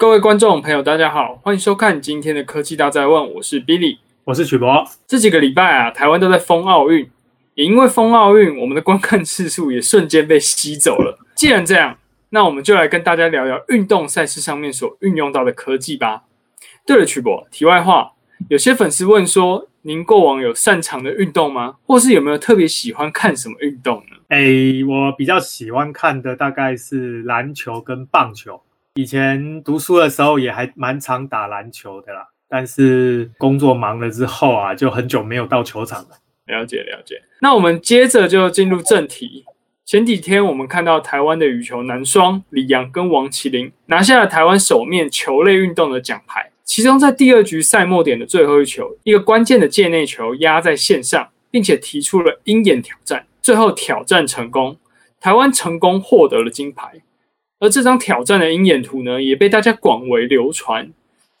[0.00, 4.86] 各位观众朋友，大家好，欢迎收看今天的科技大在问，我是 Billy，我是曲博。
[5.08, 7.10] 这几个礼拜啊，台湾都在封奥运，
[7.54, 11.18] 也因为封奥运，我们的观看次数也瞬间被吸走了。
[11.34, 11.98] 既然这样，
[12.28, 16.22] 那我们就来跟大家聊聊运动赛事上面所运用到的科技吧。
[16.86, 18.12] 对了，曲博，题外话，
[18.48, 21.74] 有些粉丝问说，您过往有擅长的运动吗？
[21.84, 24.18] 或是有没有特别喜欢看什么运动呢？
[24.28, 24.46] 哎，
[24.88, 28.62] 我比较喜欢看的大概是篮球跟棒球。
[28.98, 36.08] 以前读书的时候也还蛮常打篮球的啦，但是工作忙了之后啊，就很久没有到球场了。
[36.46, 37.22] 了解了解。
[37.40, 39.44] 那我们接着就进入正题。
[39.84, 46.50] 前几天我们看到台湾的羽球男双李阳跟王麒麟拿下了台湾首面球类运动的奖牌。
[46.64, 54.76] 其中在第二局赛末点的最后一球，一个关键的界内球压在线上，并且提出了鹰眼挑战，最后挑战成功，
[55.20, 57.00] 台湾成功获得了金牌。
[57.58, 60.90] 而这张挑战的鹰眼图呢，也被大家广为流传。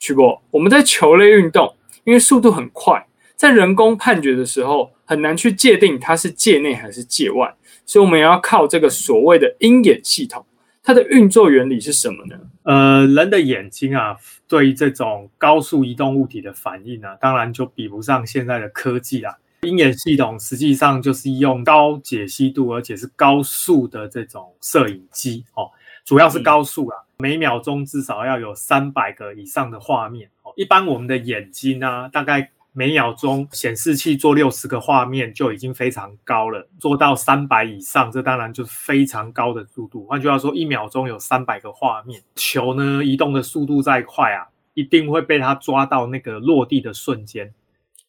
[0.00, 7.52] 曲博，我们在球类运动，因为速度很快，在人工判决的时候很难去界定它是界内还是界外，
[7.84, 10.44] 所以我们也要靠这个所谓的鹰眼系统。
[10.84, 12.36] 它的运作原理是什么呢？
[12.62, 19.36] 呃，人的眼睛啊，对于这种高速移动物体的反应啊，当然就比不上现在的科技啦。
[19.62, 25.68] 鹰眼系统实际上就是用高解析度而且是高速的这种摄影机哦，
[26.08, 30.50] 主要是高速啊，每秒钟至少要有三百个以上的画面哦。
[30.56, 32.50] 一般我们的眼睛啊，大概。
[32.72, 40.06] 每秒钟显示器做六十个画面就已经非常高了，做到三百以上，这当然就是非常高的速度。
[40.06, 47.52] 换句话说，一秒钟有三百个画面，球呢移动的速度再快啊，一定会被它抓到那个落地的瞬间。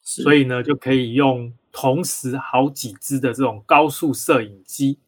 [0.04, 5.00] 所以呢，就可以用同时好几支的这种高速摄影机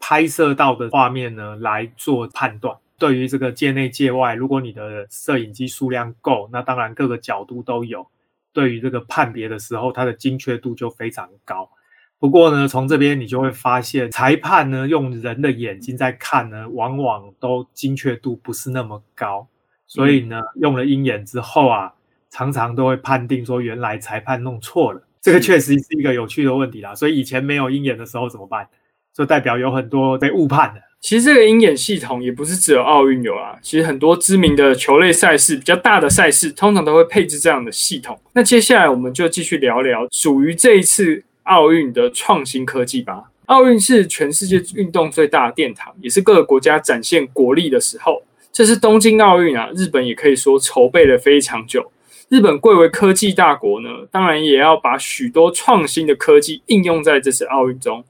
[0.00, 2.76] 拍摄到的画面呢来做判断。
[2.98, 8.06] 对于这个界内界外，如果你的摄影机数量够，那当然各个角度都有。
[8.52, 11.70] 对于这个判别的时候，它的精确度就非常高。
[12.18, 19.46] 不过呢，从这边你就会发现，裁判呢用人的眼睛在看呢，往往都精确度不是那么高。
[19.86, 21.94] 所以呢，用了鹰眼之后啊，
[22.28, 25.02] 常常都会判定说原来裁判弄错了。
[25.22, 26.94] 这个确实是一个有趣的问题啦。
[26.94, 28.68] 所以以前没有鹰眼的时候怎么办？
[29.16, 30.80] 就代表有很多被误判的。
[31.00, 38.20] 其实这个鹰眼系统也不是只有奥运有啊，其实很多知名的球类赛事，比较大的赛事，通常都会配置这样的系统。
[38.34, 43.24] 那接下来我们就继续聊聊属于这一次奥运的创新科技吧。
[43.46, 48.22] 奥运是全世界运动最大的殿堂，也是各个国家展现国力的时候。
[48.52, 51.90] 这是东京奥运啊，日本也可以说筹备了非常久。
[52.28, 58.04] 日本贵为科技大国呢，当然也要把许多创新的科技应用在这次奥运中。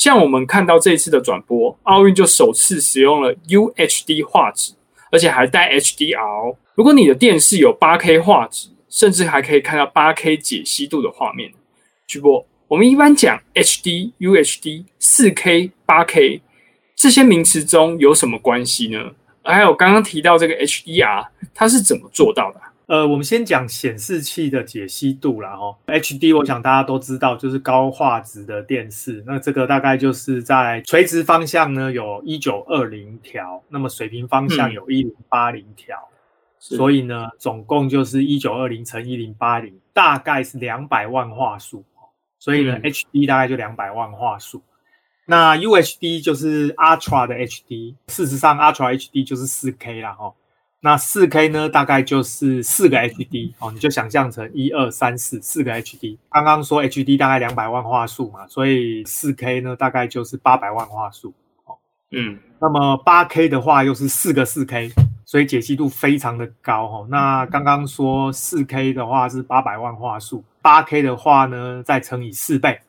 [0.00, 4.72] 像我们看到这一次的转播，奥运就首次使用了 UHD 画质，
[5.12, 6.56] 而且还带 HDR。
[6.74, 11.52] 如果你的电视有 8K 画质，甚至还可以看到 8K 解析度的画面。
[12.06, 16.40] 曲博，我们一般讲 HD、UHD、4K、8K
[16.96, 19.12] 这些名词中有什么关系呢？
[19.42, 22.60] 还有刚刚提到这个 HDR，它是怎么做到的？
[22.90, 29.22] 呃，我们先讲显示器的解析度啦，哦，HD，我想大家都知道，就是高画质的电视。
[29.24, 41.84] 那这个大概就是在垂直方向呢有一九二零条，那么水平方向有一零八零条，嗯、所以呢，总共就是一九二零乘一零八零，大概是两百万画素。
[42.40, 44.60] 所以呢、嗯、HD 大概就两百万画素。
[45.26, 50.34] 那 UHD 就是 Ultra 的 HD，事实上 Ultra HD 就是四 K 啦，哦。
[50.82, 56.16] 那四 K 呢，大概就是四个 HD 哦，你就想象成一二三四四个 HD。
[56.30, 61.34] 刚刚说 HD 大概两百万画素嘛，所以四 K 呢大概就是八百万画素
[61.66, 61.76] 哦。
[62.12, 64.90] 嗯，那么八 K 的话又是四个四 K，
[65.26, 67.06] 所以解析度非常的高哦。
[67.10, 72.80] 那刚刚说四 K 的话是八百万画素，八 K 的话呢再乘以四倍，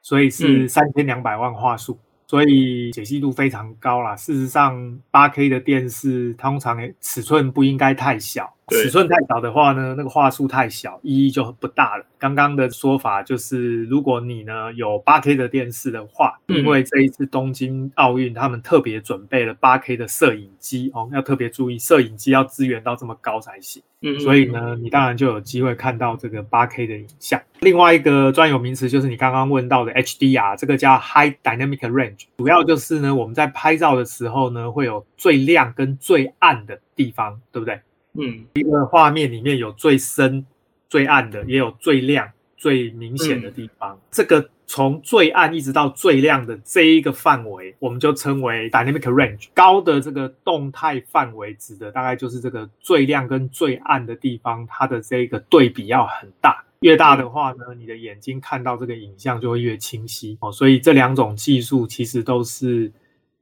[0.00, 1.98] 所以是三千两百万画素。
[2.26, 4.16] 所以解析度非常高啦。
[4.16, 8.53] 事实上，8K 的电视通常尺寸不应该太小。
[8.68, 12.04] 尺寸太小的话呢，那个画素太小，意义就不大了。
[12.18, 23.82] 刚刚的说法就是，如果你呢有八 K 的电视的话，因为这一次东京奥运，他们特别准备了八 K 的摄影机哦，要特别注意，摄影机要支援到这么高才行。
[24.00, 27.40] 嗯，所以呢，你当然就有机会看到这个八 K 的影像。
[27.60, 37.80] 另外一个专有名词就是你刚刚问到的 HDR，这个叫 High Dynamic Range，主要就是呢我们在拍照的时候呢会有最亮跟最暗的地方，对不对？
[38.18, 40.44] 嗯，一个画面里面有最深、
[40.88, 43.94] 最暗的，也有最亮、最明显的地方。
[43.94, 49.48] 嗯、这个从最暗一直到最亮的这一个范围，我们就称为 dynamic range。
[49.52, 56.64] 高的这个动态范围指的大概就是这个最亮跟最暗的地方，它的这个对比要很大。
[56.80, 60.52] 越大的话呢，你的眼睛看到这个影像就会越清晰哦。
[60.52, 62.92] 所以这两种技术其实都是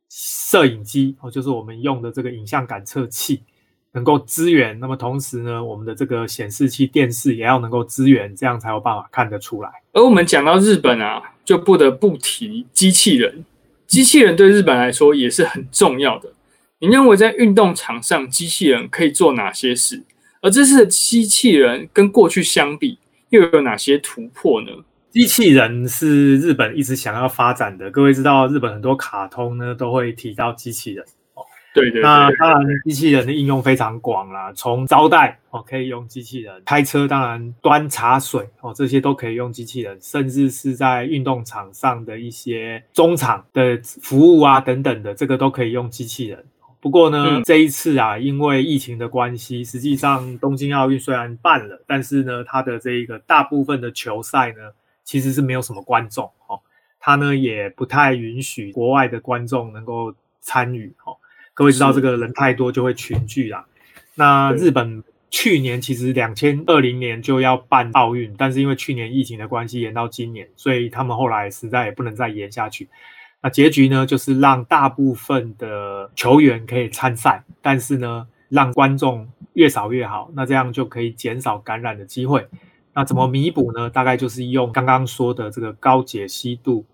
[0.09, 3.43] 摄影机哦，就是我们用的这个影像感测器
[3.93, 4.79] 能够支援。
[4.81, 9.71] 那么同时呢，我们的这个显示器、电视也要能够支援，这样才有办法看得出来。
[9.93, 13.45] 而我们讲到日本啊，就不得不提机器人。
[13.87, 16.33] 机器人对日本来说也是很重要的。
[16.79, 20.03] 你认为在运动场上，机器人可以做哪些事？
[20.41, 22.99] 而这次的机器人跟过去相比，
[23.29, 24.69] 又有哪些突破呢？
[25.11, 27.91] 机器人是日本一直想要发展的。
[27.91, 31.05] 各位知道，日本很多卡通呢都会提到机器人
[31.73, 31.75] 哦。
[31.75, 32.03] 对对对。
[32.03, 46.45] 那当然，机器人的应用非常广啦，从招待哦可以用机器人，开车当然端茶水哦这些都可以用机器人，甚至是在运动场上的一些中场的服务啊等等的，这个都可以用机器人。
[46.81, 54.73] 不过呢，嗯、这一次啊，因为疫情的关系，实际上东京奥运虽然办了，但是呢，它的这一个大部分的球赛呢，
[55.05, 56.59] 其实是没有什么观众哦，
[56.99, 61.12] 它呢也不太允许国外的观众能够参与哦。
[61.55, 63.67] 各位知道，这个人太多就会群聚啦。
[64.15, 72.89] 那日本去年其实两千二零年就要办奥运，但是因为去年疫情的关系延到今年，所以他们后来实在也不能再延下去。
[73.43, 80.31] 那结局呢，就是让大部分的球员可以参赛，但是呢，让观众越少越好。
[80.35, 82.47] 那这样就可以减少感染的机会。
[82.95, 83.91] 那怎么弥补呢？
[83.91, 86.87] 大概就是用刚刚说的这个高解析度、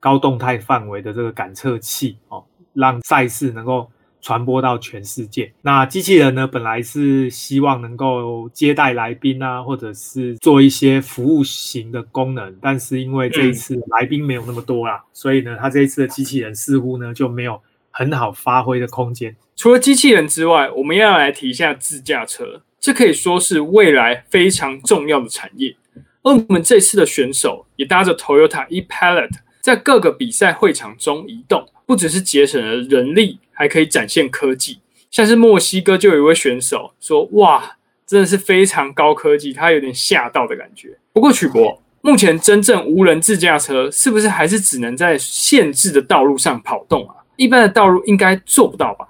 [0.00, 3.88] 高动态范围的这个感测器哦，让赛事能够。
[4.20, 5.52] 传播到全世界。
[5.62, 12.54] 那机器人呢，本来是希望能够接待来宾啊，或者是做一些服务型的功能。
[12.60, 19.34] 但是因为这一次来宾没有那么多啦，所以呢，它这一次的机器人似乎呢就没有很好发挥的空间。
[19.56, 25.76] 除了机器人之外，我们要来提一下自驾车，这可以说是未来非常重要的产业。
[26.22, 29.30] 而我们这次的选手也搭着 Toyota e-Pilot
[29.60, 33.38] 在各个比赛会场中移动，不只是节省了人力。
[33.60, 37.76] 还可以展现科技，像是墨西哥就有一位选手说：“哇，
[38.06, 47.16] 真的是非常高科技，他有点吓到的感觉。”不过曲博，目前真正无人自驾车是不是还是只能在限制的道路上跑动啊？
[47.36, 49.06] 一般的道路应该做不到吧？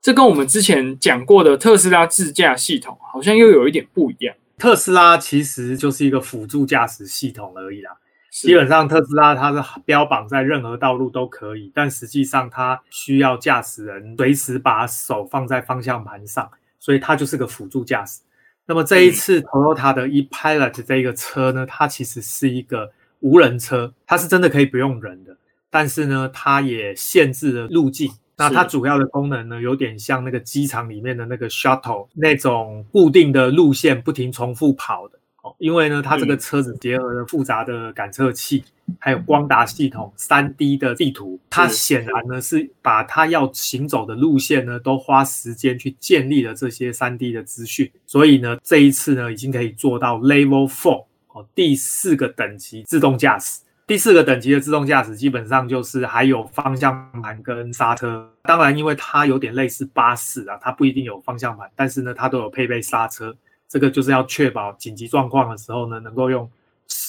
[0.00, 4.34] 这跟我们之前讲过的特斯拉自驾系统好像又有一点不一样。
[4.56, 7.90] 特斯拉其实就是一个辅助驾驶系统而已啦。
[8.30, 18.20] 基本上特斯拉它是标榜在任何道路都可以，但实际上它需要驾驶人随时把手放在方向盘上，所以它就是个辅助驾驶。
[18.66, 25.36] 那么这一次 Toyota 的 e-Pilot 这个车呢，它其实是一个无人车，它是真的可以不用人的，
[25.68, 28.12] 但是呢，它也限制了路径。
[28.36, 35.19] 那它主要的功能呢，有点像那个机场里面的那个 shuttle 那种固定的路线，不停重复跑的。
[35.60, 38.64] 哦，因为呢，它这个车子结合了复杂的感测器，
[38.98, 53.60] 还有光达系统、三 D 的地图，它显然呢是把它要行走的路线呢都花时间去建立了这些三 D 的资讯，所以呢，这一次呢已经可以做到 Level Four 哦，第四个等级自动驾驶。
[53.86, 63.34] 第四个等级的自动驾驶基本上就是还有方向盘跟刹车，当然因为它有点类似巴士啊，它不一定有方向盘，但是呢它都有配备刹车。
[63.70, 66.50] 这个就是要确保紧急状况的时候呢，能够用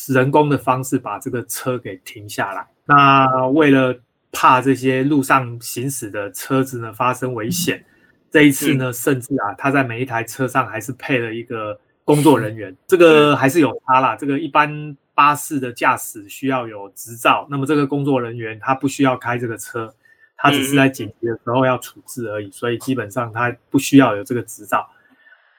[0.10, 2.68] 人工的方式把这个车给停下来。
[2.86, 3.98] 那为了
[4.32, 7.84] 怕这些路上行驶的车子呢发生危险，
[8.30, 12.76] 这一次呢，甚至啊，他在每一台车上还是配了一个工作人员。
[12.86, 14.16] 这个还是有差啦。
[14.16, 19.92] 这个一般巴士的驾驶需要有执照，那么这个工作人员他不需要开这个车，
[20.38, 24.88] 他只是在紧急的时候要处置而已，所以基本上他不需要有这个执照。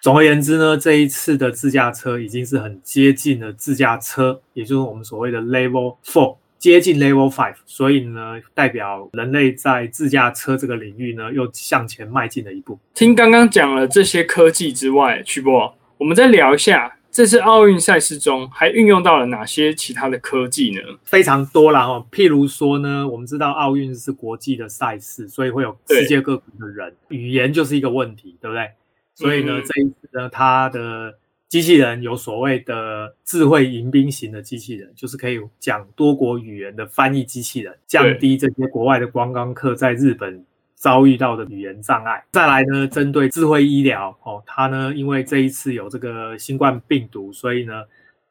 [0.02, 12.76] 总而言之呢，这一次的自驾车已经是很接近了自驾车，也就是我们所谓的 Level Four，接近 Level Five，所以呢，代表人类在自驾车这个领域呢，又向前迈进了一步。
[12.94, 20.80] 听刚刚讲了这些科技之外，曲波，我们再聊一下，这次奥运赛事中还运用到了哪些其他的科技呢？
[21.04, 28.68] 非常多啦哦，譬如说呢，我们知道奥运是国际的赛事，所以会有世界各国的人，语言就是一个问题，对不对？
[29.14, 31.14] 所以呢，这一次呢，它的
[31.48, 42.24] 机器人有所谓的智慧迎宾型的机器人，就是可以讲多国语言的翻译机器人，降低这些国外的观光客在日本遭遇到的语言障碍。
[42.32, 47.84] 再来呢，针对智慧医疗哦，它呢，因为这一次有这个新冠病毒，所以呢，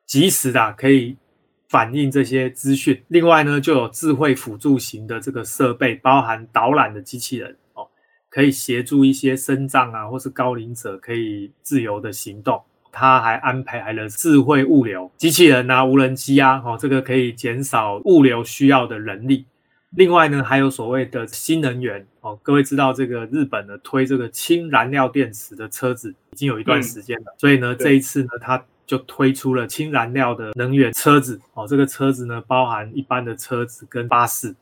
[0.07, 1.15] 及时的可以
[1.69, 3.01] 反映这些资讯。
[3.07, 7.70] 另外呢，就有智慧辅助型的这个设备，包含导览的机器人哦，
[8.31, 12.59] 可以协助一些身障啊或是高龄者可以自由的行动。
[12.93, 19.45] 它还安排了智慧物流机器人啊、无人机啊，哦，这个可以减少物流需要的人力。
[19.91, 34.55] 另外呢，还有所谓的新能源哦，各位知道这个日本呢推这个氢燃料电池的车子已经有一段时间了，嗯、所以呢，这一次呢，它就推出了氢燃料的能源车子哦，这个车子呢包含一般的车子跟巴士哦，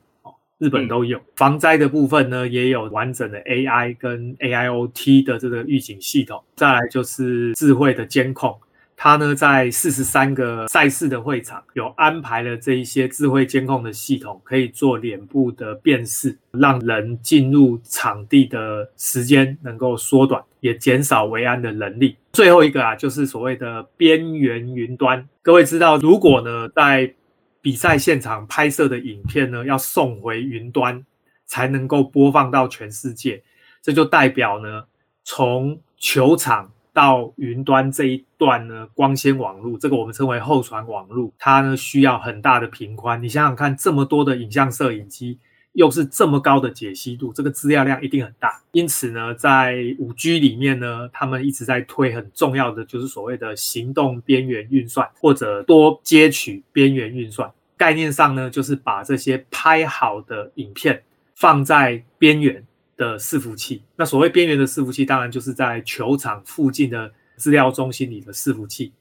[0.59, 1.17] 日本都有。
[1.17, 8.55] 嗯、防灾的部分呢，也有完整的 AI 跟 AIoT 的这个预警系统，再来就是智慧的监控。
[9.01, 22.17] 它呢，在四十三个赛事的会场有安排了这一些智慧监控的系统，可以做脸部的辨识，让人进入场地的时间能够缩短，也减少维安的能力。
[22.33, 25.25] 最后一个啊，就是所谓的边缘云端。
[25.41, 27.13] 各位知道，如果呢，在
[27.61, 31.05] 比赛现场拍摄的影片呢，要送回云端
[31.45, 33.43] 才能够播放到全世界，
[33.81, 34.85] 这就代表呢，
[35.23, 36.71] 从球场。
[36.91, 43.21] 到云端这一段呢，光纤网路，这个我们称为后传网路，它呢需要很大的频宽。
[43.21, 45.39] 你想想看，这么多的影像摄影机，
[45.73, 48.61] 又是这么高的解析度，这个资料量一定很大。
[48.71, 57.51] 因此呢，在五 G 里面呢，他们一直在推很重要的，就是所谓的行动边缘运算或者多接取边缘运算。
[57.77, 61.03] 概念上呢，就是把这些拍好的影片
[61.35, 62.63] 放在边缘。
[62.99, 68.91] 的伺服器，那所谓边缘的伺服器，当然就是在球场附近的资料中心里的伺服器，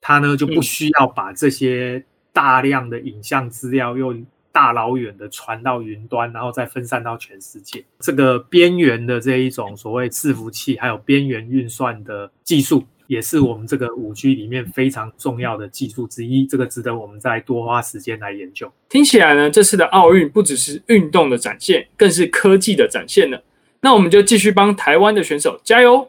[0.00, 2.02] 它呢就不需要把这些
[2.32, 4.16] 大量的影像资料又
[4.52, 7.82] 大老远的传到云端，然后再分散到全世界。
[8.00, 16.46] 这个边缘的这一种所谓伺服器，还有边缘运算的技术，也是我们这个五 G 里面非常重要的技术之一。
[16.46, 18.70] 这个值得我们再多花时间来研究。
[18.88, 23.38] 听起来呢，这次的奥运不只是运动的展现，更是科技的展现呢。
[23.80, 26.08] 那我们就继续帮台湾的选手加油，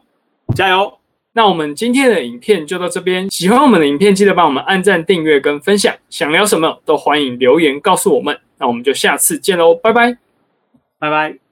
[0.54, 0.98] 加油！
[1.36, 3.28] 那我们今天的影片就到这边。
[3.28, 5.94] 喜欢我们的影片，记得帮我们按赞、订阅跟分享。
[6.08, 8.38] 想聊什么都欢迎留言告诉我们。
[8.58, 10.16] 那我们就下次见喽，拜拜，
[10.98, 11.43] 拜拜。